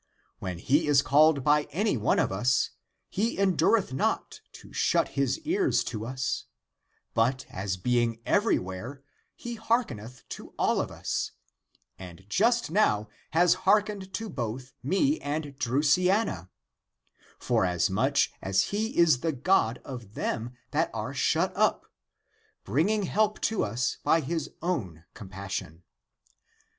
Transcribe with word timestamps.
When 0.39 0.57
he 0.57 0.87
is 0.87 1.03
called 1.03 1.43
by 1.43 1.65
any 1.69 1.95
one 1.95 2.17
of 2.17 2.31
us 2.31 2.71
he 3.07 3.37
endureth 3.37 3.93
not 3.93 4.41
to 4.53 4.73
shut 4.73 5.09
his 5.09 5.37
ears 5.41 5.83
to 5.83 6.07
us, 6.07 6.45
but 7.13 7.45
as 7.51 7.77
being 7.77 8.19
everywhere 8.25 9.03
he 9.35 9.57
hearkeneth 9.57 10.27
to 10.29 10.55
all 10.57 10.81
of 10.81 10.89
us, 10.89 11.33
and 11.99 12.25
just 12.27 12.71
now 12.71 13.09
(has 13.33 13.53
hearkened) 13.69 14.11
to 14.15 14.27
both 14.27 14.73
me 14.81 15.19
and 15.19 15.55
Dru 15.59 15.83
siana— 15.83 16.49
forasmuch 17.47 18.21
as 18.41 18.63
he 18.73 18.97
is 18.97 19.19
the 19.19 19.31
God 19.33 19.79
of 19.85 20.15
them 20.15 20.57
that 20.71 20.89
are 20.95 21.13
shut 21.13 21.55
up— 21.55 21.85
bringing 22.65 23.03
help 23.03 23.39
to 23.41 23.63
us 23.63 23.97
by 24.03 24.21
his 24.21 24.49
own 24.63 25.03
compas 25.13 25.51
sion. 25.51 25.83